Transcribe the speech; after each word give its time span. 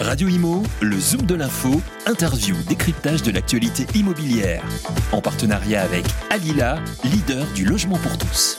Radio 0.00 0.26
Imo, 0.28 0.62
le 0.80 0.98
Zoom 0.98 1.22
de 1.22 1.36
l'info, 1.36 1.80
interview, 2.06 2.56
décryptage 2.68 3.22
de 3.22 3.30
l'actualité 3.30 3.86
immobilière. 3.96 4.64
En 5.12 5.20
partenariat 5.20 5.82
avec 5.82 6.04
Alila, 6.30 6.80
leader 7.04 7.46
du 7.54 7.64
logement 7.64 7.96
pour 7.98 8.18
tous. 8.18 8.58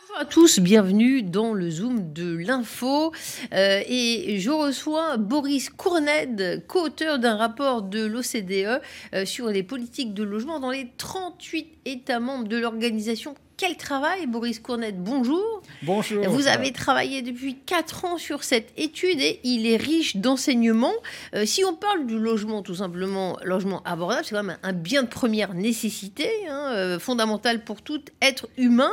Bonjour 0.00 0.18
à 0.18 0.24
tous, 0.24 0.58
bienvenue 0.58 1.22
dans 1.22 1.52
le 1.52 1.68
Zoom 1.70 2.14
de 2.14 2.34
l'info. 2.34 3.12
Euh, 3.52 3.82
et 3.86 4.38
je 4.38 4.50
reçois 4.50 5.18
Boris 5.18 5.68
Courned, 5.68 6.64
co-auteur 6.66 7.18
d'un 7.18 7.36
rapport 7.36 7.82
de 7.82 8.06
l'OCDE 8.06 8.80
euh, 9.14 9.26
sur 9.26 9.48
les 9.48 9.62
politiques 9.62 10.14
de 10.14 10.22
logement 10.22 10.60
dans 10.60 10.70
les 10.70 10.90
38 10.96 11.78
États 11.84 12.20
membres 12.20 12.48
de 12.48 12.56
l'organisation 12.56 13.34
quel 13.56 13.76
travail, 13.76 14.26
Boris 14.26 14.58
Cournette? 14.58 15.02
Bonjour. 15.02 15.62
Bonjour. 15.82 16.24
Vous 16.28 16.48
avez 16.48 16.72
travaillé 16.72 17.22
depuis 17.22 17.56
4 17.56 18.04
ans 18.04 18.18
sur 18.18 18.42
cette 18.42 18.72
étude 18.76 19.20
et 19.20 19.40
il 19.44 19.66
est 19.66 19.76
riche 19.76 20.16
d'enseignements. 20.16 20.94
Euh, 21.34 21.46
si 21.46 21.64
on 21.64 21.74
parle 21.74 22.06
du 22.06 22.18
logement, 22.18 22.62
tout 22.62 22.74
simplement, 22.74 23.38
logement 23.44 23.82
abordable, 23.84 24.24
c'est 24.24 24.34
quand 24.34 24.42
même 24.42 24.58
un 24.62 24.72
bien 24.72 25.04
de 25.04 25.08
première 25.08 25.54
nécessité, 25.54 26.28
hein, 26.48 26.72
euh, 26.72 26.98
fondamental 26.98 27.62
pour 27.64 27.82
tout 27.82 28.00
être 28.20 28.48
humain. 28.58 28.92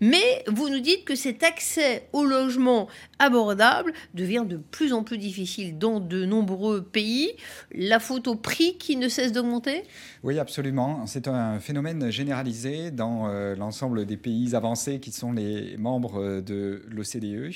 Mais 0.00 0.44
vous 0.48 0.68
nous 0.68 0.80
dites 0.80 1.04
que 1.04 1.14
cet 1.14 1.42
accès 1.42 2.08
au 2.12 2.24
logement 2.24 2.88
abordable 3.18 3.92
devient 4.14 4.44
de 4.46 4.56
plus 4.56 4.92
en 4.92 5.04
plus 5.04 5.18
difficile 5.18 5.78
dans 5.78 6.00
de 6.00 6.24
nombreux 6.24 6.82
pays. 6.82 7.30
La 7.72 8.00
faute 8.00 8.26
au 8.26 8.34
prix 8.34 8.76
qui 8.76 8.96
ne 8.96 9.08
cesse 9.08 9.32
d'augmenter? 9.32 9.84
Oui, 10.22 10.38
absolument. 10.38 11.06
C'est 11.06 11.28
un 11.28 11.60
phénomène 11.60 12.10
généralisé 12.10 12.90
dans 12.90 13.28
euh, 13.28 13.54
l'ensemble 13.54 13.99
des 14.04 14.16
pays 14.16 14.54
avancés 14.54 15.00
qui 15.00 15.10
sont 15.10 15.32
les 15.32 15.76
membres 15.76 16.40
de 16.40 16.82
l'OCDE. 16.88 17.52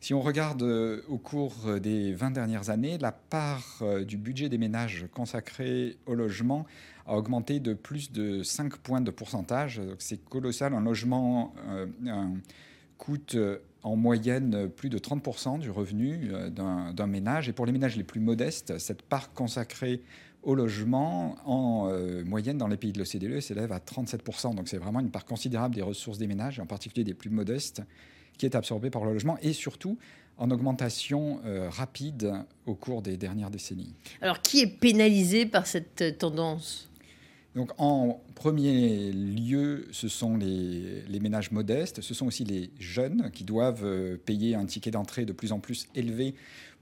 Si 0.00 0.14
on 0.14 0.20
regarde 0.20 0.64
euh, 0.64 1.02
au 1.08 1.16
cours 1.16 1.78
des 1.80 2.12
20 2.12 2.32
dernières 2.32 2.70
années, 2.70 2.98
la 2.98 3.12
part 3.12 3.78
euh, 3.82 4.04
du 4.04 4.16
budget 4.16 4.48
des 4.48 4.58
ménages 4.58 5.06
consacré 5.14 5.96
au 6.06 6.14
logement 6.14 6.66
a 7.06 7.16
augmenté 7.16 7.60
de 7.60 7.72
plus 7.72 8.10
de 8.10 8.42
5 8.42 8.78
points 8.78 9.00
de 9.00 9.12
pourcentage. 9.12 9.80
C'est 9.98 10.24
colossal. 10.24 10.74
Un 10.74 10.80
logement 10.80 11.54
coûte 12.98 13.36
en 13.82 13.96
moyenne 13.96 14.68
plus 14.68 14.88
de 14.88 14.98
30% 14.98 15.58
du 15.58 15.70
revenu 15.70 16.30
euh, 16.32 16.50
d'un 16.50 17.06
ménage. 17.06 17.48
Et 17.48 17.52
pour 17.52 17.66
les 17.66 17.72
ménages 17.72 17.96
les 17.96 18.04
plus 18.04 18.20
modestes, 18.20 18.78
cette 18.78 19.02
part 19.02 19.32
consacrée 19.32 20.02
au 20.42 20.54
logement, 20.54 21.36
en 21.44 21.88
euh, 21.90 22.24
moyenne 22.24 22.58
dans 22.58 22.66
les 22.66 22.76
pays 22.76 22.92
de 22.92 22.98
l'OCDE, 22.98 23.40
s'élève 23.40 23.72
à 23.72 23.78
37%. 23.78 24.54
Donc 24.54 24.68
c'est 24.68 24.78
vraiment 24.78 25.00
une 25.00 25.10
part 25.10 25.24
considérable 25.24 25.74
des 25.74 25.82
ressources 25.82 26.18
des 26.18 26.26
ménages, 26.26 26.58
en 26.58 26.66
particulier 26.66 27.04
des 27.04 27.14
plus 27.14 27.30
modestes, 27.30 27.82
qui 28.38 28.46
est 28.46 28.54
absorbée 28.54 28.90
par 28.90 29.04
le 29.04 29.12
logement 29.12 29.38
et 29.42 29.52
surtout 29.52 29.98
en 30.38 30.50
augmentation 30.50 31.40
euh, 31.44 31.68
rapide 31.68 32.32
au 32.66 32.74
cours 32.74 33.02
des 33.02 33.16
dernières 33.16 33.50
décennies. 33.50 33.94
Alors 34.20 34.40
qui 34.40 34.60
est 34.60 34.66
pénalisé 34.66 35.46
par 35.46 35.66
cette 35.66 36.18
tendance? 36.18 36.88
Donc 37.54 37.70
en 37.76 38.22
premier 38.34 39.12
lieu, 39.12 39.86
ce 39.92 40.08
sont 40.08 40.38
les, 40.38 41.20
ménages 41.20 41.50
modestes, 41.50 42.00
ce 42.00 42.14
sont 42.14 42.26
aussi 42.26 42.44
les 42.44 42.70
jeunes 42.78 43.30
qui 43.30 43.44
doivent 43.44 43.84
euh, 43.84 44.16
payer 44.16 44.54
un 44.54 44.64
ticket 44.64 44.90
d'entrée 44.90 45.26
de 45.26 45.32
plus 45.32 45.52
en 45.52 45.60
plus 45.60 45.86
élevé 45.94 46.34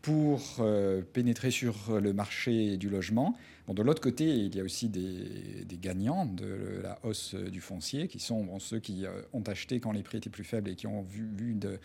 pour 0.03 0.57
euh, 0.61 1.03
pénétrer 1.13 1.51
sur 1.51 2.01
le 2.01 2.13
marché 2.13 2.77
du 2.77 2.89
logement. 2.89 3.37
Bon, 3.67 3.75
de 3.75 3.83
l'autre 3.83 4.01
côté, 4.01 4.25
il 4.25 4.55
y 4.55 4.61
a 4.61 4.65
aussi 4.65 4.89
des, 4.89 5.79
gagnants 5.81 6.27
de 6.27 6.81
la 6.83 6.99
hausse 7.05 7.35
du 7.35 7.61
foncier, 7.61 8.09
qui 8.09 8.19
sont 8.19 8.59
ceux 8.59 8.79
qui 8.79 9.07
euh, 9.07 9.23
ont 9.33 9.43
acheté 9.43 9.81
quand 9.81 9.93
les 9.93 10.03
prix 10.03 10.19
étaient 10.19 10.31
plus 10.31 10.45
faibles 10.45 10.71
et 10.71 10.75
qui 10.75 10.87
ont 10.87 11.03
vu, 11.03 11.29
vu 11.37 11.55
de 11.55 11.79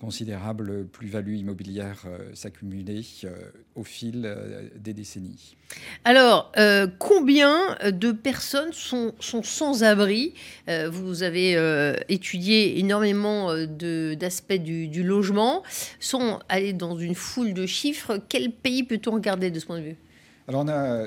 considérable 0.00 0.86
plus-value 0.86 1.34
immobilière 1.34 2.02
euh, 2.06 2.34
s'accumuler 2.34 3.04
euh, 3.24 3.34
au 3.74 3.84
fil 3.84 4.22
euh, 4.24 4.68
des 4.76 4.94
décennies. 4.94 5.56
Alors, 6.04 6.50
combien 6.98 7.76
de 7.92 8.10
personnes 8.10 8.72
sont, 8.72 9.12
sont 9.20 9.44
sans 9.44 9.84
abri? 9.84 10.34
Vous 10.66 11.22
avez 11.22 11.94
étudié 12.08 12.80
énormément 12.80 13.54
d'aspects 13.54 14.52
du, 14.54 14.88
du, 14.88 15.04
logement, 15.04 15.62
sont 16.00 16.40
allés 16.48 16.72
dans 16.72 16.98
une 16.98 17.14
foule 17.14 17.54
de 17.54 17.66
chiffres. 17.66 18.18
Quel 18.28 18.50
pays 18.50 18.82
peut-on 18.82 19.12
regarder 19.12 19.52
de 19.52 19.60
ce 19.60 19.66
point 19.66 19.78
de 19.78 19.84
vue? 19.84 19.96
Alors, 20.48 20.62
on 20.64 20.68
a 20.68 21.06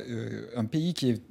un 0.56 0.66
pays 0.66 0.94
qui 0.94 1.10
est 1.10 1.22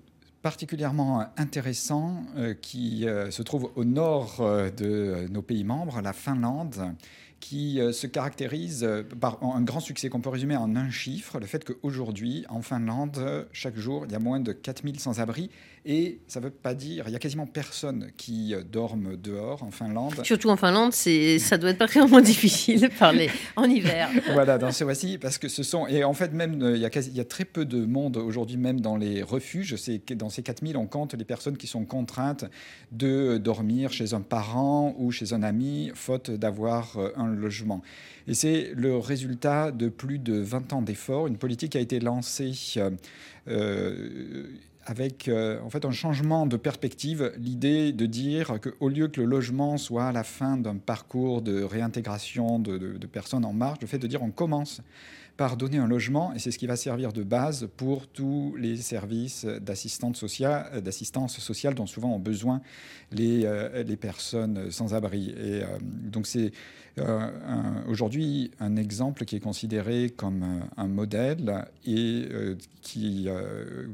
particulièrement 0.42 1.24
intéressant 1.38 2.26
qui 2.60 3.06
se 3.30 3.42
trouve 3.42 3.70
au 3.76 3.84
nord 3.84 4.44
de 4.76 5.26
nos 5.30 5.40
pays 5.40 5.64
membres, 5.64 6.02
la 6.02 6.12
Finlande, 6.12 6.94
qui 7.42 7.80
euh, 7.80 7.90
se 7.92 8.06
caractérise 8.06 8.84
euh, 8.84 9.02
par 9.20 9.42
un 9.42 9.60
grand 9.62 9.80
succès 9.80 10.08
qu'on 10.08 10.20
peut 10.20 10.30
résumer 10.30 10.56
en 10.56 10.76
un 10.76 10.90
chiffre, 10.90 11.40
le 11.40 11.46
fait 11.46 11.64
qu'aujourd'hui, 11.64 12.46
en 12.48 12.62
Finlande, 12.62 13.48
chaque 13.52 13.76
jour, 13.76 14.04
il 14.06 14.12
y 14.12 14.14
a 14.14 14.20
moins 14.20 14.38
de 14.38 14.52
4000 14.52 15.00
sans-abri. 15.00 15.50
Et 15.84 16.20
ça 16.28 16.38
ne 16.38 16.44
veut 16.44 16.52
pas 16.52 16.74
dire, 16.74 17.06
il 17.08 17.12
y 17.12 17.16
a 17.16 17.18
quasiment 17.18 17.46
personne 17.46 18.12
qui 18.16 18.54
euh, 18.54 18.62
dorme 18.62 19.16
dehors 19.16 19.64
en 19.64 19.72
Finlande. 19.72 20.14
Surtout 20.22 20.50
en 20.50 20.56
Finlande, 20.56 20.92
ça 20.92 21.58
doit 21.58 21.70
être 21.70 21.78
particulièrement 21.78 22.20
difficile 22.32 22.82
de 22.82 22.86
parler 22.86 23.28
en 23.56 23.64
hiver. 23.64 24.08
voilà, 24.32 24.58
dans 24.58 24.70
ce 24.70 24.84
voici, 24.84 25.18
parce 25.18 25.38
que 25.38 25.48
ce 25.48 25.64
sont, 25.64 25.88
et 25.88 26.04
en 26.04 26.14
fait 26.14 26.32
même, 26.32 26.62
il 26.76 26.80
y 26.80 26.84
a, 26.84 26.90
quasi, 26.90 27.10
il 27.10 27.16
y 27.16 27.20
a 27.20 27.24
très 27.24 27.44
peu 27.44 27.64
de 27.64 27.84
monde 27.84 28.18
aujourd'hui, 28.18 28.56
même 28.56 28.80
dans 28.80 28.96
les 28.96 29.24
refuges. 29.24 29.74
Dans 30.14 30.30
ces 30.30 30.42
4000, 30.42 30.76
on 30.76 30.86
compte 30.86 31.14
les 31.14 31.24
personnes 31.24 31.56
qui 31.56 31.66
sont 31.66 31.84
contraintes 31.84 32.44
de 32.92 33.38
dormir 33.38 33.92
chez 33.92 34.14
un 34.14 34.20
parent 34.20 34.94
ou 34.98 35.10
chez 35.10 35.32
un 35.32 35.42
ami, 35.42 35.90
faute 35.96 36.30
d'avoir 36.30 36.96
un 37.16 37.31
logement. 37.36 37.82
Et 38.28 38.34
c'est 38.34 38.72
le 38.74 38.96
résultat 38.96 39.72
de 39.72 39.88
plus 39.88 40.18
de 40.18 40.34
20 40.34 40.72
ans 40.72 40.82
d'efforts, 40.82 41.26
une 41.26 41.38
politique 41.38 41.76
a 41.76 41.80
été 41.80 42.00
lancée 42.00 42.52
euh, 42.76 42.90
euh, 43.48 44.46
avec 44.84 45.28
euh, 45.28 45.60
en 45.60 45.70
fait 45.70 45.84
un 45.84 45.90
changement 45.90 46.46
de 46.46 46.56
perspective, 46.56 47.32
l'idée 47.38 47.92
de 47.92 48.06
dire 48.06 48.58
qu'au 48.60 48.88
lieu 48.88 49.08
que 49.08 49.20
le 49.20 49.26
logement 49.26 49.76
soit 49.76 50.12
la 50.12 50.24
fin 50.24 50.56
d'un 50.56 50.76
parcours 50.76 51.42
de 51.42 51.62
réintégration 51.62 52.58
de, 52.58 52.98
personnes 53.06 53.44
en 53.44 53.52
marge, 53.52 53.78
le 53.80 53.86
fait 53.86 53.98
de 53.98 54.06
dire 54.06 54.22
on 54.22 54.30
commence 54.30 54.80
par 55.36 55.56
donner 55.56 55.78
un 55.78 55.88
logement, 55.88 56.34
et 56.34 56.38
c'est 56.38 56.50
ce 56.50 56.58
qui 56.58 56.66
va 56.66 56.76
servir 56.76 57.12
de 57.12 57.22
base 57.22 57.68
pour 57.76 58.06
tous 58.06 58.54
les 58.58 58.76
services 58.76 59.46
d'assistance 59.46 60.18
sociale, 60.18 60.82
d'assistance 60.82 61.38
sociale 61.38 61.74
dont 61.74 61.86
souvent 61.86 62.14
ont 62.14 62.18
besoin 62.18 62.60
les, 63.12 63.48
les 63.86 63.96
personnes 63.96 64.70
sans 64.70 64.94
abri. 64.94 65.30
Et 65.30 65.62
donc 65.80 66.26
c'est 66.26 66.52
aujourd'hui 67.88 68.50
un 68.60 68.76
exemple 68.76 69.24
qui 69.24 69.36
est 69.36 69.40
considéré 69.40 70.10
comme 70.10 70.42
euh, 70.42 70.60
un 70.76 70.88
modèle 70.88 71.64
et 71.86 72.26
euh, 72.30 72.56
qui 72.82 73.28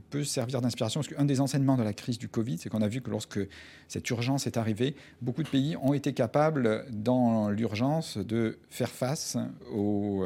peut 0.09 0.25
servir 0.25 0.62
d'inspiration. 0.62 1.00
Parce 1.00 1.12
qu'un 1.12 1.26
des 1.26 1.42
enseignements 1.42 1.76
de 1.76 1.82
la 1.82 1.92
crise 1.92 2.19
du 2.19 2.28
Covid, 2.28 2.56
c'est 2.56 2.70
qu'on 2.70 2.81
a 2.81 2.88
vu 2.88 3.03
que 3.03 3.10
lorsque 3.10 3.41
cette 3.87 4.08
urgence 4.08 4.47
est 4.47 4.56
arrivée, 4.56 4.94
beaucoup 5.20 5.42
de 5.42 5.48
pays 5.48 5.76
ont 5.82 5.92
été 5.92 6.14
capables, 6.14 6.87
dans 6.91 7.50
l'urgence, 7.50 8.16
de 8.16 8.58
faire 8.70 8.88
face 8.88 9.37
aux 9.70 10.25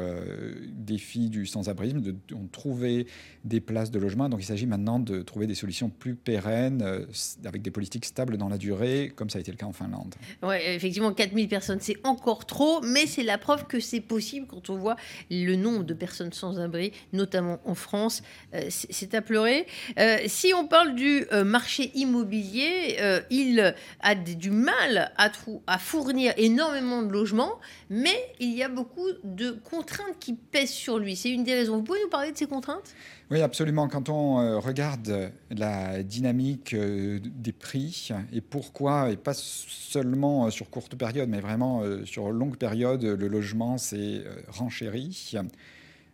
défis 0.69 1.29
du 1.29 1.45
sans-abrisme, 1.45 1.99
de, 1.99 2.15
trouver 2.53 3.05
des 3.43 3.59
places 3.59 3.91
de 3.91 3.99
logement. 3.99 4.29
Donc 4.29 4.39
il 4.41 4.45
s'agit 4.45 4.65
maintenant 4.65 4.99
de 4.99 5.21
trouver 5.21 5.45
des 5.45 5.55
solutions 5.55 5.89
plus 5.89 6.15
pérennes, 6.15 7.05
avec 7.43 7.61
des 7.61 7.71
politiques 7.71 8.05
stables 8.05 8.37
dans 8.37 8.47
la 8.47 8.57
durée, 8.57 9.11
comme 9.13 9.29
ça 9.29 9.39
a 9.39 9.41
été 9.41 9.51
le 9.51 9.57
cas 9.57 9.65
en 9.65 9.73
Finlande. 9.73 10.15
Oui, 10.41 10.55
effectivement, 10.63 11.11
4000 11.11 11.49
personnes, 11.49 11.79
c'est 11.81 11.97
encore 12.05 12.45
trop 12.45 12.62
mais 12.83 13.05
c'est 13.07 13.23
la 13.23 13.37
preuve 13.37 13.65
que 13.67 13.79
c'est 13.79 14.01
possible 14.01 14.47
quand 14.47 14.69
on 14.69 14.75
voit 14.75 14.95
le 15.29 15.55
nombre 15.55 15.83
de 15.83 15.93
personnes 15.93 16.33
sans 16.33 16.59
abri, 16.59 16.91
notamment 17.11 17.59
en 17.65 17.75
France. 17.75 18.21
Euh, 18.53 18.61
c'est 18.69 19.13
à 19.13 19.21
pleurer. 19.21 19.67
Euh, 19.99 20.17
si 20.27 20.53
on 20.53 20.67
parle 20.67 20.95
du 20.95 21.25
euh, 21.31 21.43
marché 21.43 21.91
immobilier, 21.95 22.97
il 23.29 23.75
a 24.01 24.15
du 24.15 24.51
mal 24.51 25.11
à, 25.17 25.31
à 25.67 25.79
fournir 25.79 26.33
énormément 26.37 27.03
de 27.03 27.11
logements, 27.11 27.59
mais 27.89 28.15
il 28.39 28.53
y 28.53 28.63
a 28.63 28.69
beaucoup 28.69 29.07
de 29.23 29.51
contraintes 29.51 30.19
qui 30.19 30.33
pèsent 30.33 30.71
sur 30.71 30.99
lui. 30.99 31.15
C'est 31.15 31.29
une 31.29 31.43
des 31.43 31.53
raisons. 31.53 31.77
Vous 31.77 31.83
pouvez 31.83 32.01
nous 32.01 32.09
parler 32.09 32.31
de 32.31 32.37
ces 32.37 32.47
contraintes? 32.47 32.93
Oui, 33.33 33.41
absolument. 33.41 33.87
Quand 33.87 34.09
on 34.09 34.59
regarde 34.61 35.31
la 35.49 36.03
dynamique 36.03 36.75
des 36.75 37.51
prix 37.51 38.09
et 38.31 38.41
pourquoi, 38.41 39.11
et 39.11 39.17
pas 39.17 39.33
seulement 39.33 40.49
sur 40.49 40.69
courte 40.69 40.95
période, 40.95 41.27
mais 41.27 41.41
vraiment 41.41 41.83
sur 42.05 42.31
longue 42.31 42.57
période, 42.57 43.03
le 43.03 43.27
logement 43.27 43.77
s'est 43.77 44.21
euh, 44.25 44.41
renchéri. 44.47 45.33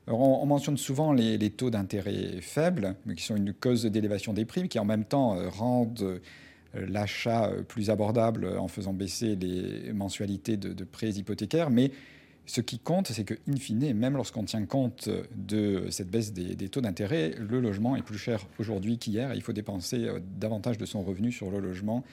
On, 0.08 0.46
mentionne 0.46 0.78
souvent 0.78 1.14
les, 1.14 1.50
taux 1.52 1.70
d'intérêt 1.70 2.42
faibles, 2.42 2.96
mais 3.06 3.14
qui 3.16 3.24
sont 3.24 3.36
une 3.36 3.54
cause 3.54 3.86
d'élévation 3.86 4.34
des 4.34 4.46
prix, 4.46 4.68
qui 4.68 4.80
en 4.80 4.86
même 4.86 5.06
temps 5.06 5.38
euh, 5.38 5.50
rendent 5.50 6.02
euh, 6.02 6.20
l'achat 6.74 7.52
plus 7.68 7.90
abordable 7.90 8.48
en 8.58 8.68
faisant 8.68 8.94
baisser 8.94 9.36
les 9.36 9.94
mensualités 9.94 10.58
de, 10.58 10.84
prêts 10.84 11.12
hypothécaires. 11.12 11.70
Mais 11.70 11.92
ce 12.50 12.62
qui 12.62 12.80
compte, 12.80 13.10
c'est 13.10 13.26
que, 13.26 13.36
in 13.48 13.58
fine, 13.58 13.94
même 13.94 14.16
lorsqu'on 14.16 14.44
tient 14.44 14.66
compte 14.66 15.08
de 15.36 15.86
cette 15.92 16.10
baisse 16.10 16.34
des, 16.34 16.68
taux 16.68 16.82
d'intérêt, 16.82 17.36
le 17.38 17.60
logement 17.60 17.96
est 17.96 18.02
plus 18.02 18.18
cher 18.18 18.48
aujourd'hui 18.58 18.98
qu'hier. 18.98 19.36
Il 19.36 19.44
faut 19.44 19.54
dépenser 19.54 20.08
davantage 20.40 20.80
de 20.80 20.86
son 20.88 21.04
revenu 21.04 21.32
sur 21.32 21.52
le 21.52 21.60
logement 21.60 22.04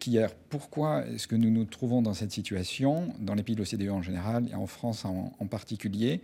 qu'hier. 0.00 0.34
Pourquoi 0.48 1.04
est-ce 1.08 1.28
que 1.28 1.36
nous 1.36 1.50
nous 1.50 1.66
trouvons 1.66 2.00
dans 2.00 2.14
cette 2.14 2.32
situation, 2.32 3.12
dans 3.20 3.34
les 3.34 3.42
pays 3.42 3.54
de 3.54 3.60
l'OCDE 3.60 3.90
en 3.90 4.00
général 4.00 4.48
et 4.50 4.54
en 4.54 4.66
France 4.66 5.04
en 5.04 5.46
particulier? 5.46 6.22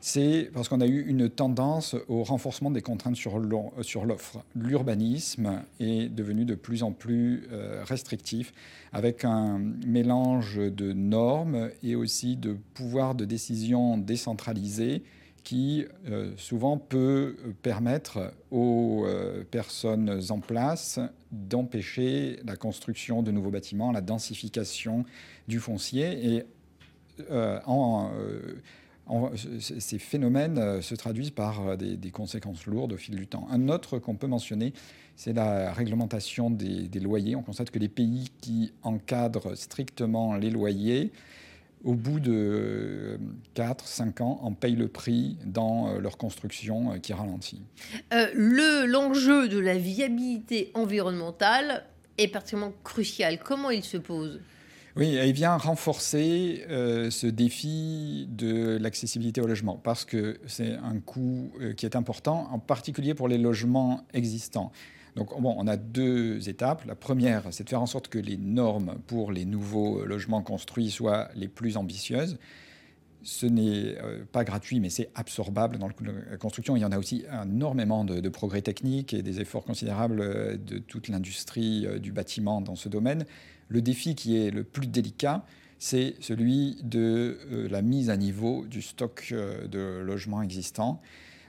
C'est 0.00 0.50
parce 0.54 0.68
qu'on 0.68 0.80
a 0.80 0.86
eu 0.86 1.02
une 1.06 1.28
tendance 1.28 1.96
au 2.08 2.22
renforcement 2.22 2.70
des 2.70 2.82
contraintes 2.82 3.16
sur 3.16 3.38
l'offre. 3.38 4.44
L'urbanisme 4.54 5.62
est 5.80 6.08
devenu 6.08 6.44
de 6.44 6.54
plus 6.54 6.82
en 6.82 6.92
plus 6.92 7.48
restrictif, 7.82 8.52
avec 8.92 9.24
un 9.24 9.58
mélange 9.86 10.56
de 10.56 10.92
normes 10.92 11.70
et 11.82 11.96
aussi 11.96 12.36
de 12.36 12.56
pouvoirs 12.74 13.14
de 13.14 13.24
décision 13.24 13.98
décentralisés 13.98 15.02
qui 15.46 15.86
euh, 16.08 16.32
souvent 16.36 16.76
peut 16.76 17.36
permettre 17.62 18.34
aux 18.50 19.04
euh, 19.06 19.44
personnes 19.48 20.20
en 20.30 20.40
place 20.40 20.98
d'empêcher 21.30 22.40
la 22.44 22.56
construction 22.56 23.22
de 23.22 23.30
nouveaux 23.30 23.52
bâtiments, 23.52 23.92
la 23.92 24.00
densification 24.00 25.04
du 25.46 25.60
foncier. 25.60 26.34
Et 26.34 26.46
euh, 27.30 27.60
en, 27.64 28.10
ces 29.58 29.98
phénomènes 29.98 30.82
se 30.82 30.94
traduisent 30.94 31.30
par 31.30 31.76
des, 31.76 32.10
conséquences 32.10 32.66
lourdes 32.66 32.92
au 32.92 32.96
fil 32.96 33.14
du 33.14 33.26
temps. 33.26 33.46
Un 33.50 33.68
autre 33.68 33.98
qu'on 33.98 34.16
peut 34.16 34.26
mentionner, 34.26 34.72
c'est 35.16 35.32
la 35.32 35.72
réglementation 35.72 36.50
des, 36.50 37.00
loyers. 37.00 37.36
On 37.36 37.42
constate 37.42 37.70
que 37.70 37.78
les 37.78 37.88
pays 37.88 38.30
qui 38.40 38.72
encadrent 38.82 39.56
strictement 39.56 40.36
les 40.36 40.50
loyers 40.50 41.12
au 41.84 41.94
bout 41.94 42.20
de 42.20 43.18
4-5 43.54 44.22
ans, 44.22 44.40
en 44.42 44.52
payent 44.52 44.76
le 44.76 44.88
prix 44.88 45.36
dans 45.44 45.88
euh, 45.88 46.00
leur 46.00 46.16
construction 46.16 46.92
euh, 46.92 46.98
qui 46.98 47.12
ralentit. 47.12 47.62
Euh, 48.12 48.86
L'enjeu 48.86 49.48
de 49.48 49.58
la 49.58 49.78
viabilité 49.78 50.72
environnementale 50.74 51.84
est 52.18 52.28
particulièrement 52.28 52.74
crucial. 52.82 53.38
Comment 53.38 53.70
il 53.70 53.84
se 53.84 53.98
pose? 53.98 54.40
Oui, 54.96 55.18
il 55.22 55.32
vient 55.32 55.56
renforcer 55.56 56.64
ce 56.68 57.26
défi 57.26 58.26
de 58.30 58.78
l'accessibilité 58.78 59.40
au 59.40 59.46
logement 59.46 59.76
parce 59.76 60.04
que 60.04 60.38
c'est 60.46 60.72
un 60.72 60.98
coût 61.00 61.52
qui 61.76 61.86
est 61.86 61.96
important, 61.96 62.48
en 62.50 62.58
particulier 62.58 63.14
pour 63.14 63.28
les 63.28 63.38
logements 63.38 64.02
existants. 64.14 64.72
Donc 65.16 65.40
bon, 65.40 65.54
on 65.58 65.66
a 65.66 65.78
deux 65.78 66.48
étapes. 66.48 66.84
La 66.84 66.94
première, 66.94 67.44
c'est 67.50 67.64
de 67.64 67.68
faire 67.70 67.80
en 67.80 67.86
sorte 67.86 68.08
que 68.08 68.18
les 68.18 68.36
normes 68.36 68.96
pour 69.06 69.32
les 69.32 69.46
nouveaux 69.46 70.04
logements 70.04 70.42
construits 70.42 70.90
soient 70.90 71.28
les 71.34 71.48
plus 71.48 71.78
ambitieuses. 71.78 72.38
Ce 73.22 73.46
n'est 73.46 73.96
euh, 73.98 74.24
pas 74.30 74.44
gratuit, 74.44 74.78
mais 74.78 74.90
c'est 74.90 75.10
absorbable 75.14 75.78
dans 75.78 75.88
la 75.88 76.36
construction. 76.36 76.76
Il 76.76 76.80
y 76.80 76.84
en 76.84 76.92
a 76.92 76.98
aussi 76.98 77.24
énormément 77.42 78.04
de, 78.04 78.28
progrès 78.28 78.60
techniques 78.60 79.14
et 79.14 79.22
des 79.22 79.40
efforts 79.40 79.64
considérables 79.64 80.20
euh, 80.20 80.56
de 80.56 80.78
toute 80.78 81.08
l'industrie 81.08 81.86
euh, 81.86 81.98
du 81.98 82.12
bâtiment 82.12 82.60
dans 82.60 82.76
ce 82.76 82.88
domaine. 82.88 83.24
Le 83.68 83.82
défi 83.82 84.14
qui 84.14 84.36
est 84.36 84.50
le 84.50 84.64
plus 84.64 84.86
délicat, 84.86 85.44
c'est 85.78 86.14
celui 86.20 86.78
de 86.82 87.38
la 87.70 87.82
mise 87.82 88.10
à 88.10 88.16
niveau 88.16 88.64
du 88.66 88.80
stock 88.82 89.32
de 89.32 90.00
logements 90.00 90.42
existants. 90.42 91.00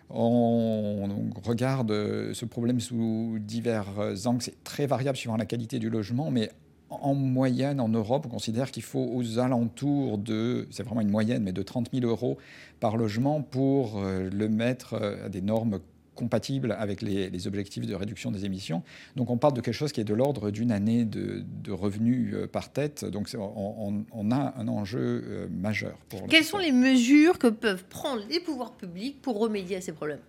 On, 0.10 1.10
regarde 1.44 1.92
euh, 1.92 2.34
ce 2.34 2.46
problème 2.46 2.80
sous 2.80 3.38
divers 3.40 3.88
angles. 4.25 4.42
C'est 4.42 4.64
très 4.64 4.86
variable 4.88 5.18
suivant 5.18 5.36
la 5.36 5.46
qualité 5.46 5.80
du 5.80 5.90
logement, 5.90 6.31
mais 6.31 6.50
en 6.90 7.14
moyenne, 7.14 7.80
en 7.80 7.90
Europe, 7.90 8.25
on 8.28 8.30
considère 8.30 8.72
qu'il 8.72 8.84
faut 8.84 9.12
aux 9.14 9.40
alentours 9.40 10.18
de, 10.18 10.68
c'est 10.72 10.84
vraiment 10.84 11.02
une 11.02 11.10
moyenne, 11.10 11.44
mais 11.44 11.52
de 11.52 11.62
30 11.62 11.90
000 11.94 12.06
euros 12.06 12.38
par 12.80 12.98
logement 12.98 13.42
pour 13.42 13.98
euh, 13.98 14.30
le 14.30 14.50
mettre 14.50 14.94
euh, 14.94 15.25
à 15.25 15.30
des 15.30 15.42
normes 15.42 15.80
compatible 16.18 16.75
avec 16.78 17.02
les, 17.02 17.48
objectifs 17.48 17.86
de 17.86 17.96
réduction 17.96 18.31
des 18.31 18.44
émissions. 18.44 18.84
Donc 19.16 19.30
on 19.30 19.38
parle 19.38 19.54
de 19.54 19.62
quelque 19.62 19.74
chose 19.74 19.94
qui 19.94 20.02
est 20.02 20.06
de 20.06 20.14
l'ordre 20.14 20.52
d'une 20.52 20.72
année 20.72 21.06
de, 21.06 21.72
revenus 21.72 22.34
euh, 22.34 22.48
par 22.48 22.72
tête. 22.72 23.06
Donc 23.06 23.30
on, 23.38 24.31
a 24.31 24.54
un 24.58 24.68
enjeu 24.68 25.24
euh, 25.25 25.48
majeur. 25.50 25.98
Pour 26.10 26.28
Quelles 26.28 26.44
sont 26.44 26.58
les 26.58 26.72
mesures 26.72 27.38
que 27.40 27.48
peuvent 27.48 27.86
prendre 27.86 28.24
les 28.30 28.40
pouvoirs 28.40 28.74
publics 28.74 29.22
pour 29.22 29.40
remédier 29.40 29.78
à 29.78 29.81
ces 29.81 29.94
problèmes? 29.94 30.19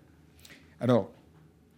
Alors, 0.80 1.10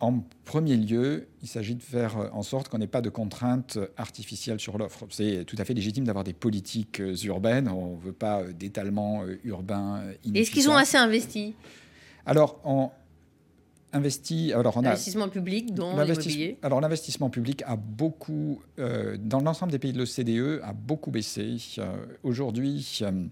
en 0.01 0.25
premier 0.45 0.77
lieu, 0.77 1.29
il 1.43 1.49
s'agit 1.49 1.75
de 1.75 1.83
faire 1.83 2.17
en 2.35 2.43
sorte 2.43 2.69
qu'on 2.69 2.79
n'ait 2.79 2.87
pas 2.87 3.03
de 3.03 3.11
contraintes 3.11 3.79
artificielles 3.97 4.59
sur 4.59 4.77
l'offre. 4.77 5.07
C'est 5.11 5.45
tout 5.47 5.57
à 5.59 5.65
fait 5.65 5.75
légitime 5.75 6.05
d'avoir 6.05 6.25
des 6.25 6.33
politiques 6.33 7.01
euh, 7.01 7.15
urbaines. 7.25 7.69
On 7.69 7.97
ne 7.97 8.01
veut 8.01 8.13
pas 8.13 8.43
d'étalement 8.45 9.25
urbain. 9.45 10.03
Est-ce 10.35 10.51
qu'ils 10.51 10.69
ont 10.69 10.77
assez 10.77 10.97
investi? 10.97 11.55
Alors, 12.27 12.61
en, 12.65 12.93
investi. 13.93 14.53
Alors, 14.53 14.77
on 14.77 14.81
a 14.81 14.85
l'investissement 14.85 15.29
public 15.29 15.75
dans 15.75 16.01
l'immobilier. 16.03 16.59
Alors, 16.63 16.81
l'investissement 16.81 17.31
public 17.31 17.63
a 17.67 17.77
beaucoup, 17.77 18.63
euh, 18.79 19.17
dans 19.19 19.41
l'ensemble 19.41 19.73
des 19.73 19.79
pays 19.79 19.93
de 19.93 19.99
l'OCDE, 19.99 20.61
a 20.63 20.73
beaucoup 20.73 21.11
baissé. 21.11 21.57
Euh, 21.79 21.97
aujourd'hui, 22.23 23.01
euh, 23.03 23.27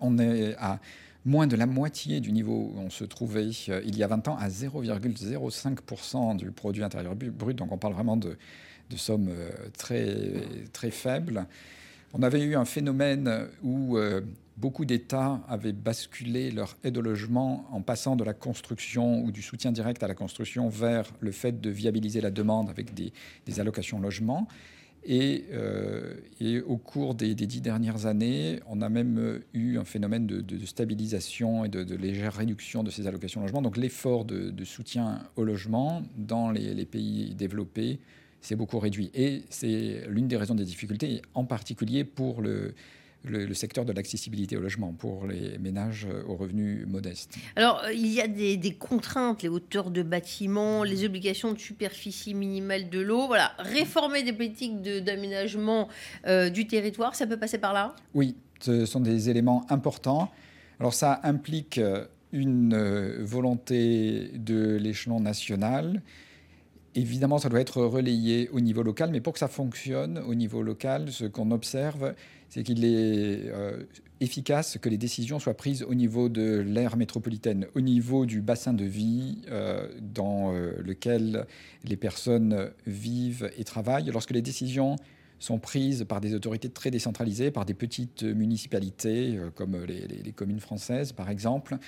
on 0.00 0.18
est 0.18 0.54
à 0.58 0.80
moins 1.24 1.46
de 1.46 1.56
la 1.56 1.66
moitié 1.66 2.20
du 2.20 2.32
niveau 2.32 2.72
où 2.74 2.78
on 2.78 2.90
se 2.90 3.04
trouvait 3.04 3.48
il 3.48 3.96
y 3.96 4.02
a 4.02 4.06
20 4.06 4.28
ans, 4.28 4.36
à 4.38 4.48
0,05% 4.48 6.36
du 6.36 6.50
produit 6.50 6.82
intérieur 6.82 7.14
brut. 7.14 7.56
Donc, 7.56 7.72
on 7.72 7.78
parle 7.78 7.94
vraiment 7.94 8.16
de, 8.16 8.36
de 8.88 8.96
sommes 8.96 9.30
très, 9.76 10.16
très 10.72 10.90
faibles. 10.90 11.46
On 12.12 12.22
avait 12.22 12.42
eu 12.42 12.56
un 12.56 12.64
phénomène 12.64 13.48
où 13.62 13.96
beaucoup 14.60 14.84
d'États 14.84 15.40
avaient 15.48 15.72
basculé 15.72 16.50
leur 16.50 16.76
aide 16.84 16.98
au 16.98 17.00
logement 17.00 17.66
en 17.72 17.80
passant 17.80 18.14
de 18.14 18.24
la 18.24 18.34
construction 18.34 19.22
ou 19.24 19.32
du 19.32 19.42
soutien 19.42 19.72
direct 19.72 20.02
à 20.02 20.08
la 20.08 20.14
construction 20.14 20.68
vers 20.68 21.10
le 21.20 21.32
fait 21.32 21.60
de 21.60 21.70
viabiliser 21.70 22.20
la 22.20 22.30
demande 22.30 22.68
avec 22.68 22.94
des, 22.94 23.12
allocations 23.58 24.00
logement. 24.00 24.46
Et, 25.02 25.46
euh, 25.52 26.14
au 26.66 26.76
cours 26.76 27.14
des, 27.14 27.34
dix 27.34 27.62
dernières 27.62 28.04
années, 28.04 28.60
on 28.68 28.82
a 28.82 28.90
même 28.90 29.40
eu 29.54 29.78
un 29.78 29.84
phénomène 29.84 30.26
de, 30.26 30.66
stabilisation 30.66 31.64
et 31.64 31.68
de, 31.68 31.94
légère 31.94 32.34
réduction 32.34 32.82
de 32.82 32.90
ces 32.90 33.06
allocations 33.06 33.40
logement. 33.40 33.62
Donc 33.62 33.78
l'effort 33.78 34.26
de, 34.26 34.64
soutien 34.64 35.20
au 35.36 35.44
logement 35.44 36.02
dans 36.18 36.50
les 36.50 36.84
pays 36.84 37.34
développés 37.34 37.98
s'est 38.40 38.56
beaucoup 38.56 38.78
réduit. 38.78 39.10
Et 39.14 39.42
c'est 39.50 40.02
l'une 40.08 40.28
des 40.28 40.36
raisons 40.36 40.54
des 40.54 40.64
difficultés, 40.64 41.22
en 41.34 41.44
particulier 41.44 42.04
pour 42.04 42.42
le, 42.42 42.74
le, 43.24 43.54
secteur 43.54 43.84
de 43.84 43.92
l'accessibilité 43.92 44.56
au 44.56 44.60
logement 44.60 44.92
pour 44.92 45.26
les 45.26 45.58
ménages 45.58 46.06
aux 46.26 46.36
revenus 46.36 46.86
modestes. 46.86 47.36
Alors, 47.56 47.82
euh, 47.84 47.92
il 47.92 48.06
y 48.06 48.20
a 48.20 48.28
des, 48.28 48.76
contraintes, 48.78 49.42
les 49.42 49.48
hauteurs 49.48 49.90
de 49.90 50.02
bâtiments, 50.02 50.84
les 50.84 51.04
obligations 51.04 51.52
de 51.52 51.58
superficie 51.58 52.34
minimale 52.34 52.88
de 52.88 53.00
l'eau. 53.00 53.26
Voilà, 53.26 53.52
réformer 53.58 54.22
des 54.22 54.32
politiques 54.32 54.80
d'aménagement 54.82 55.88
euh, 56.26 56.50
du 56.50 56.66
territoire, 56.66 57.14
ça 57.14 57.26
peut 57.26 57.36
passer 57.36 57.58
par 57.58 57.72
là? 57.72 57.94
Oui, 58.14 58.36
ce 58.60 58.86
sont 58.86 59.00
des 59.00 59.28
éléments 59.28 59.66
importants. 59.70 60.30
Alors, 60.78 60.94
ça 60.94 61.20
implique 61.24 61.78
euh, 61.78 62.06
une 62.32 62.76
volonté 63.20 64.30
de 64.34 64.76
l'échelon 64.76 65.20
national. 65.20 66.00
Évidemment, 66.96 67.38
ça 67.38 67.48
doit 67.48 67.60
être 67.60 67.82
relayé 67.82 68.48
au 68.52 68.60
niveau 68.60 68.82
local, 68.82 69.10
mais 69.12 69.20
pour 69.20 69.32
que 69.32 69.38
ça 69.38 69.46
fonctionne 69.46 70.18
au 70.18 70.34
niveau 70.34 70.62
local, 70.62 71.12
ce 71.12 71.24
qu'on 71.24 71.52
observe, 71.52 72.14
c'est 72.48 72.64
qu'il 72.64 72.84
est, 72.84 73.48
euh, 73.48 73.84
efficace 74.18 74.76
que 74.76 74.88
les 74.88 74.98
décisions 74.98 75.38
soient 75.38 75.54
prises 75.54 75.84
au 75.84 75.94
niveau 75.94 76.28
de 76.28 76.58
l'aire 76.58 76.96
métropolitaine, 76.96 77.68
au 77.76 77.80
niveau 77.80 78.26
du 78.26 78.40
bassin 78.40 78.72
de 78.72 78.84
vie 78.84 79.38
euh, 79.50 79.88
dans 80.00 80.52
euh, 80.52 80.72
lequel 80.84 81.46
les 81.84 81.96
personnes 81.96 82.70
vivent 82.86 83.50
et 83.56 83.62
travaillent. 83.62 84.10
Lorsque 84.12 84.32
les 84.32 84.42
décisions 84.42 84.96
sont 85.38 85.58
prises 85.58 86.04
par 86.08 86.20
des 86.20 86.34
autorités 86.34 86.68
très 86.68 86.90
décentralisées, 86.90 87.52
par 87.52 87.64
des 87.64 87.72
petites 87.72 88.24
municipalités 88.24 89.38
comme 89.54 89.84
les, 89.86 90.32
communes 90.32 90.60
françaises 90.60 91.12
par 91.12 91.30
exemple, 91.30 91.78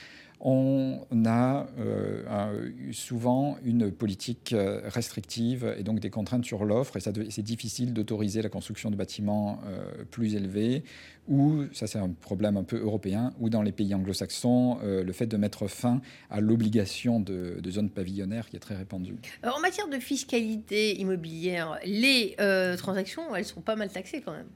on 0.45 1.07
a 1.25 1.69
euh, 1.79 2.73
souvent 2.91 3.57
une 3.65 3.93
politique 3.93 4.53
euh, 4.53 4.81
restrictive 4.87 5.73
et 5.79 5.85
donc 5.85 6.01
des 6.01 6.11
contraintes 6.11 6.45
sur 6.45 6.65
l'offre. 6.65 6.97
Et 6.97 7.01
c'est 7.01 7.43
difficile 7.43 7.93
d'autoriser 7.93 8.43
la 8.43 8.49
construction 8.49 8.91
de 8.91 8.97
bâtiments 8.97 9.61
euh, 9.67 10.05
plus 10.11 10.35
élevés. 10.35 10.83
Ou, 11.29 11.67
ça 11.73 11.87
c'est 11.87 12.01
un 12.01 12.09
problème 12.09 12.57
un 12.57 12.65
peu 12.65 12.81
européen, 12.81 13.33
ou 13.39 13.51
dans 13.51 13.63
les 13.63 13.71
pays 13.71 13.95
anglo-saxons, 13.95 14.79
le 14.83 15.13
fait 15.13 15.27
de 15.27 15.37
mettre 15.37 15.69
fin 15.69 16.01
à 16.31 16.41
l'obligation 16.41 17.21
de, 17.21 17.63
zones 17.71 17.91
pavillonnaires 17.91 18.49
qui 18.49 18.57
est 18.57 18.61
très 18.61 18.75
répandue. 18.75 19.15
en 19.45 19.61
matière 19.61 19.87
de 19.87 20.01
fiscalité 20.01 20.99
immobilière, 20.99 21.79
les 21.85 22.35
transactions, 22.77 23.37
elles 23.37 23.45
sont 23.45 23.61
pas 23.61 23.77
mal 23.77 23.89
taxées 23.89 24.21
quand 24.21 24.33
même. 24.33 24.49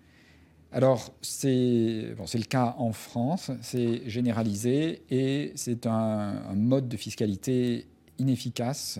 Alors, 0.73 1.13
c'est 1.23 1.49
le 1.49 2.45
cas 2.45 2.75
en 2.79 2.93
France, 2.93 3.51
c'est 3.63 4.09
généralisé 4.09 5.03
et 5.11 5.53
c'est 5.55 5.87
un, 5.87 6.55
mode 6.55 6.89
de 6.89 6.97
fiscalité 6.97 7.87
inefficace 8.19 8.99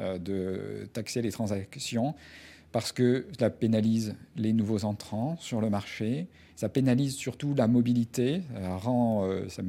euh, 0.00 0.18
de 0.18 0.86
taxer 0.92 1.20
les 1.20 1.32
transactions 1.32 2.14
parce 2.70 2.92
que 2.92 3.26
cela 3.36 3.50
pénalise 3.50 4.14
les 4.36 4.52
nouveaux 4.52 4.84
entrants 4.84 5.36
sur 5.38 5.60
le 5.60 5.70
marché, 5.70 6.28
ça 6.54 6.68
pénalise 6.68 7.14
surtout 7.16 7.54
la 7.54 7.66
mobilité, 7.66 8.42
ça, 8.54 8.76
rend, 8.76 9.28
ça, 9.48 9.62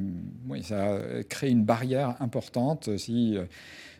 ça 0.62 0.98
crée 1.28 1.50
une 1.50 1.64
barrière 1.64 2.16
importante 2.20 2.96
si 2.98 3.38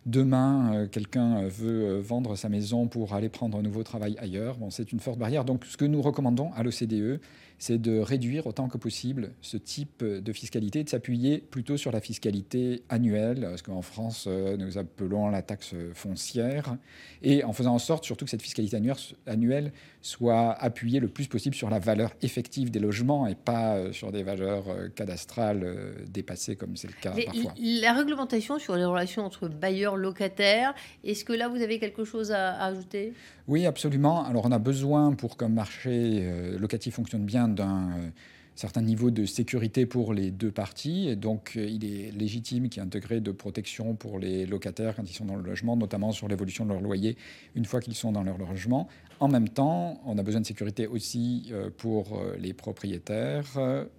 demain 0.06 0.86
quelqu'un 0.90 1.46
veut 1.48 1.98
vendre 1.98 2.36
sa 2.36 2.48
maison 2.48 2.86
pour 2.86 3.14
aller 3.14 3.28
prendre 3.28 3.58
un 3.58 3.62
nouveau 3.62 3.82
travail 3.82 4.16
ailleurs. 4.18 4.56
Bon, 4.56 4.70
c'est 4.70 4.92
une 4.92 5.00
forte 5.00 5.18
barrière. 5.18 5.44
Donc 5.44 5.64
ce 5.64 5.76
que 5.76 5.84
nous 5.84 6.02
recommandons 6.02 6.50
à 6.54 6.62
l'OCDE, 6.62 7.20
c'est 7.60 7.78
de 7.78 7.98
réduire 7.98 8.46
autant 8.46 8.68
que 8.68 8.78
possible 8.78 9.32
ce 9.42 9.58
type 9.58 10.02
de 10.02 10.32
fiscalité, 10.32 10.82
de 10.82 10.88
s'appuyer 10.88 11.38
plutôt 11.38 11.76
sur 11.76 11.92
la 11.92 12.00
fiscalité 12.00 12.82
annuelle, 12.88 13.52
ce 13.56 13.62
qu'en 13.62 13.82
France 13.82 14.24
euh, 14.26 14.56
nous 14.56 14.78
appelons 14.78 15.28
la 15.28 15.42
taxe 15.42 15.74
foncière, 15.92 16.76
et 17.22 17.44
en 17.44 17.52
faisant 17.52 17.74
en 17.74 17.78
sorte 17.78 18.04
surtout 18.04 18.24
que 18.24 18.30
cette 18.30 18.40
fiscalité 18.40 18.80
annuelle 19.26 19.72
soit 20.00 20.52
appuyée 20.52 21.00
le 21.00 21.08
plus 21.08 21.28
possible 21.28 21.54
sur 21.54 21.68
la 21.68 21.78
valeur 21.78 22.14
effective 22.22 22.70
des 22.70 22.80
logements 22.80 23.26
et 23.26 23.34
pas 23.34 23.74
euh, 23.74 23.92
sur 23.92 24.10
des 24.10 24.22
valeurs 24.22 24.70
euh, 24.70 24.88
cadastrales 24.88 25.94
dépassées 26.08 26.56
comme 26.56 26.76
c'est 26.76 26.88
le 26.88 26.94
cas 26.94 27.12
parfois. 27.12 27.52
La 27.58 27.92
réglementation 27.92 28.58
sur 28.58 28.74
les 28.74 28.86
relations 28.86 29.22
entre 29.26 29.48
bailleurs 29.48 29.89
locataires, 29.96 30.74
est-ce 31.04 31.24
que 31.24 31.32
là 31.32 31.48
vous 31.48 31.62
avez 31.62 31.78
quelque 31.78 32.04
chose 32.04 32.32
à 32.32 32.64
ajouter? 32.64 33.12
Oui, 33.48 33.66
absolument. 33.66 34.24
Alors 34.24 34.46
on 34.46 34.52
a 34.52 34.58
besoin 34.58 35.12
pour 35.12 35.36
qu'un 35.36 35.48
marché 35.48 36.28
locatif 36.58 36.94
fonctionne 36.94 37.24
bien 37.24 37.48
d'un 37.48 37.90
euh, 37.90 38.10
certain 38.54 38.82
niveau 38.82 39.10
de 39.10 39.24
sécurité 39.24 39.86
pour 39.86 40.12
les 40.12 40.30
deux 40.30 40.50
parties. 40.50 41.16
Donc, 41.16 41.54
euh, 41.56 41.64
il 41.64 41.84
est 41.84 42.10
légitime 42.12 42.68
qu'il 42.68 42.80
y 42.80 42.84
ait 42.84 42.86
un 42.86 42.90
degré 42.90 43.20
de 43.20 43.32
protection 43.32 43.94
pour 43.94 44.18
les 44.18 44.46
locataires 44.46 44.94
quand 44.96 45.08
ils 45.08 45.14
sont 45.14 45.24
dans 45.24 45.36
le 45.36 45.42
logement, 45.42 45.76
notamment 45.76 46.12
sur 46.12 46.28
l'évolution 46.28 46.64
de 46.64 46.70
leur 46.70 46.80
loyer 46.80 47.16
une 47.54 47.64
fois 47.64 47.80
qu'ils 47.80 47.94
sont 47.94 48.12
dans 48.12 48.22
leur 48.22 48.38
logement. 48.38 48.88
En 49.20 49.28
même 49.28 49.50
temps, 49.50 50.00
on 50.06 50.16
a 50.16 50.22
besoin 50.22 50.40
de 50.40 50.46
sécurité 50.46 50.86
aussi 50.86 51.50
euh, 51.52 51.68
pour 51.76 52.18
euh, 52.18 52.36
les 52.38 52.54
propriétaires 52.54 53.46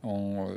en, 0.01 0.47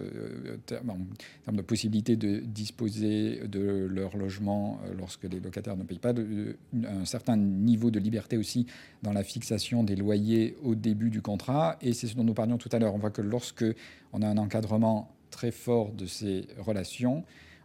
termes 0.65 1.07
de 1.53 1.63
possibilité 1.63 2.17
de 2.17 2.39
disposer 2.39 3.47
de 3.47 3.87
leur 3.91 4.17
logement 4.17 4.81
lorsque 4.99 5.25
les 5.25 5.39
locataires 5.39 5.77
ne 5.77 5.85
payent 5.85 5.99
pas, 5.99 6.15
un 6.15 7.05
certain 7.05 7.37
niveau 7.37 7.91
de 7.91 7.99
liberté 7.99 8.39
aussi 8.39 8.67
dans 9.03 9.13
la 9.13 9.23
fixation 9.23 9.85
des 9.85 9.97
loyers 9.97 10.57
au 10.63 10.75
début 10.75 11.11
du 11.11 11.21
contrat. 11.21 11.77
Et 11.83 11.93
c'est 11.93 12.07
ce 12.07 12.17
dont 12.17 12.25
nous 12.25 12.35
parlions 12.35 12.57
tout 12.57 12.71
à 12.73 12.79
l'heure. 12.79 12.95
On 12.95 12.99
voit 12.99 13.11
que 13.11 13.23
lorsque 13.23 13.65
on 14.13 14.23
a 14.23 14.27
un 14.27 14.39
encadrement 14.39 15.15
très 15.31 15.51
fort 15.51 15.93
de 15.93 16.07
ces 16.07 16.47
relations, 16.59 17.25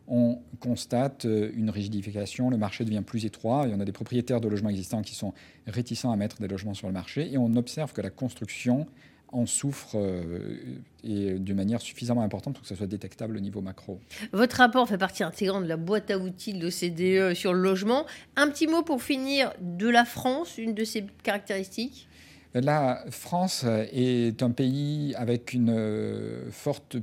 on 0.10 0.40
constate 0.60 1.26
euh, 1.26 1.52
une 1.56 1.70
rigidification, 1.70 2.50
le 2.50 2.58
marché 2.58 2.84
devient 2.84 3.04
plus 3.06 3.26
étroit, 3.26 3.68
et 3.68 3.74
on 3.74 3.80
a 3.80 3.86
des 3.86 3.92
propriétaires 3.92 4.42
de 4.42 4.48
logements 4.48 4.70
existants 4.70 5.02
qui 5.02 5.16
sont 5.16 5.34
réticents 5.68 6.12
à 6.12 6.16
mettre 6.16 6.42
des 6.42 6.48
logements 6.48 6.74
sur 6.74 6.88
le 6.88 6.94
marché, 6.94 7.32
et 7.32 7.38
on 7.38 7.56
observe 7.56 7.94
que 7.94 8.02
la 8.02 8.10
construction 8.10 8.88
en 9.32 9.46
souffre 9.46 9.92
euh, 9.96 10.58
et 11.04 11.34
d'une 11.38 11.56
manière 11.56 11.82
suffisamment 11.82 12.24
importante 12.24 12.56
pour 12.56 12.64
que 12.64 12.68
ça 12.68 12.76
soit 12.76 12.88
détectable 12.88 13.38
au 13.38 13.40
niveau 13.40 13.62
macro. 13.62 14.00
Votre 14.34 14.58
rapport 14.58 14.90
fait 14.90 14.98
partie 14.98 15.24
intégrante 15.24 15.64
de 15.64 15.70
la 15.70 15.78
boîte 15.78 16.10
à 16.10 16.18
outils 16.18 16.54
de 16.54 16.64
l'OCDE 16.64 17.36
sur 17.36 17.54
le 17.54 17.62
logement. 17.62 18.08
Un 18.36 18.50
petit 18.50 18.66
mot 18.66 18.82
pour 18.82 19.04
finir 19.04 19.54
de 19.62 19.88
la 19.88 20.04
France, 20.04 20.58
une 20.58 20.74
de 20.74 20.84
ses 20.84 21.06
caractéristiques? 21.22 22.08
La 22.56 23.06
France 23.12 23.64
est 23.92 24.42
un 24.42 24.50
pays 24.50 25.14
avec 25.16 25.54
une 25.54 25.70
euh, 25.70 26.50
forte 26.50 26.98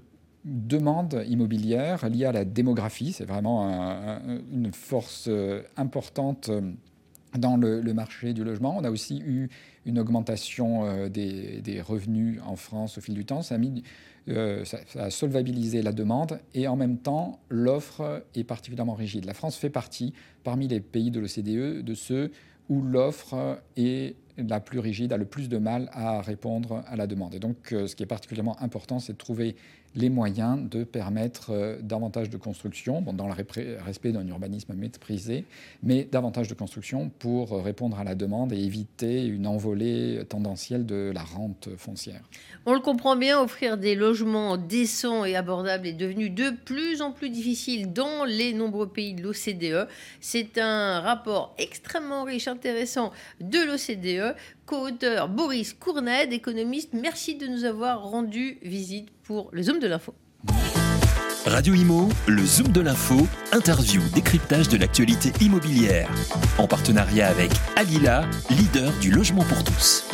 demande 0.47 1.25
immobilière 1.29 2.09
liée 2.09 2.25
à 2.25 2.33
la 2.33 2.45
démographie. 2.45 3.13
C'est 3.13 3.25
vraiment 3.25 3.69
une 4.53 4.73
force 4.73 5.27
euh, 5.29 5.63
importante 5.77 6.49
euh, 6.49 6.61
dans 7.37 7.57
le, 7.57 7.83
marché 7.93 8.33
du 8.33 8.45
logement. 8.45 8.77
On 8.79 8.85
a 8.85 8.91
aussi 8.91 9.19
eu 9.19 9.51
une 9.85 9.99
augmentation 9.99 11.09
des, 11.09 11.83
revenus 11.87 12.41
en 12.47 12.57
France 12.57 12.97
au 12.97 13.01
fil 13.03 13.15
du 13.15 13.27
temps. 13.27 13.43
Ça 13.43 13.57
a 14.95 15.11
solvabilisé 15.11 15.83
la 15.83 15.93
demande 15.93 16.41
et 16.55 16.67
en 16.67 16.77
même 16.77 16.97
temps, 16.97 17.41
l'offre 17.51 18.25
est 18.35 18.45
particulièrement 18.45 18.95
rigide. 18.95 19.27
La 19.27 19.35
France 19.35 19.57
fait 19.57 19.69
partie, 19.69 20.15
parmi 20.45 20.67
les 20.67 20.81
pays 20.81 21.11
de 21.11 21.21
l'OCDE, 21.21 21.85
de 21.85 21.95
ceux 21.95 22.31
où 22.71 22.81
l'offre 22.81 23.61
est 23.77 24.17
la 24.39 24.61
plus 24.61 24.79
rigide 24.79 25.13
a 25.13 25.17
le 25.17 25.25
plus 25.25 25.49
de 25.49 25.59
mal 25.59 25.89
à 25.93 26.21
répondre 26.21 26.83
à 26.87 26.97
la 26.97 27.07
demande. 27.07 27.35
Et 27.35 27.39
donc, 27.39 27.73
euh, 27.73 27.87
ce 27.87 27.97
qui 27.97 28.03
est 28.03 28.07
particulièrement 28.07 28.61
important, 28.63 28.99
c'est 28.99 29.13
de 29.13 29.19
trouver 29.19 29.57
les 29.95 30.11
moyens 30.11 30.69
de 30.69 30.85
permettre 30.85 31.51
euh, 31.51 31.79
davantage 31.81 32.29
de 32.29 32.37
construction, 32.37 33.01
dans 33.01 33.27
le 33.27 33.33
respect 33.33 34.13
d'un 34.13 34.27
urbanisme 34.27 34.75
maîtrisé, 34.75 35.45
mais 35.83 36.07
davantage 36.11 36.49
de 36.49 36.55
construction 36.55 37.11
pour 37.19 37.65
répondre 37.65 37.99
à 37.99 38.05
la 38.05 38.15
demande 38.15 38.53
et 38.53 38.59
éviter 38.59 39.25
une 39.25 39.47
envolée 39.47 40.21
tendancielle 40.29 40.85
de 40.85 41.13
la 41.15 41.23
rente 41.23 41.71
foncière. 41.79 42.21
On 42.67 42.75
le 42.75 42.81
comprend 42.81 43.17
bien, 43.17 43.41
offrir 43.41 43.79
des 43.79 43.95
logements 43.95 44.57
décents 44.57 45.25
et 45.25 45.35
abordables 45.35 45.87
est 45.87 45.93
devenu 45.93 46.29
de 46.29 46.51
plus 46.51 47.01
en 47.01 47.13
plus 47.13 47.31
difficile 47.31 47.93
dans 47.93 48.25
les 48.25 48.53
nombreux 48.53 48.89
pays 48.89 49.15
de 49.15 49.23
l'OCDE. 49.23 49.89
C'est 50.21 50.59
un 50.59 51.01
rapport 51.01 51.55
extrêmement 51.59 52.25
riche, 52.25 52.49
intéressant 52.49 53.13
de 53.41 53.59
l'OCDE 53.59 54.26
co-auteur 54.65 55.29
Boris 55.29 55.73
Courned, 55.73 56.33
économiste. 56.33 56.91
Merci 56.93 57.37
de 57.37 57.47
nous 57.47 57.65
avoir 57.65 58.03
rendu 58.03 58.59
visite 58.63 59.09
pour 59.23 59.51
le 59.53 59.63
Zoom 59.63 59.79
de 59.79 59.87
l'info. 59.87 60.15
Radio 61.47 61.75
Imo, 61.75 62.09
le 62.27 62.45
Zoom 62.45 62.73
de 62.73 62.81
l'info, 62.81 63.27
interview, 63.53 64.03
décryptage 64.13 64.69
de 64.69 64.77
l'actualité 64.77 65.33
immobilière. 65.41 66.11
En 66.59 66.67
partenariat 66.67 67.29
avec 67.29 67.53
Alila, 67.77 68.25
leader 68.51 68.93
du 69.01 69.13
logement 69.13 69.45
pour 69.45 69.63
tous. 69.63 70.05